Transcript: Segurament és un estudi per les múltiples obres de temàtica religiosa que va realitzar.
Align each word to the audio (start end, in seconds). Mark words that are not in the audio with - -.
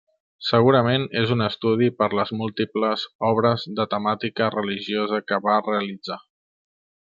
Segurament 0.45 1.03
és 1.19 1.33
un 1.35 1.43
estudi 1.47 1.89
per 1.99 2.07
les 2.21 2.33
múltiples 2.39 3.05
obres 3.29 3.69
de 3.81 3.87
temàtica 3.95 4.51
religiosa 4.59 5.21
que 5.29 5.41
va 5.49 5.63
realitzar. 5.71 6.23